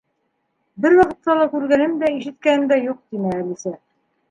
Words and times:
—Бер 0.85 0.95
ваҡытта 0.99 1.35
ла 1.41 1.45
күргәнем 1.51 1.95
дә, 2.05 2.11
ишеткәнем 2.17 2.67
дә 2.75 2.81
юҡ,— 2.87 3.01
тине 3.13 3.37
Әлисә. 3.45 3.79